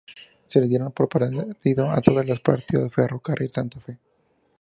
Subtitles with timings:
[0.47, 3.99] Se le dieron por perdido a todos los partidos a Ferro Carril Santa Fe.